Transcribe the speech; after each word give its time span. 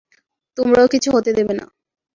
তোমারও 0.57 0.87
কিছু 0.87 1.09
হতে 1.15 1.31
দেবো 1.37 1.53
না। 1.53 1.65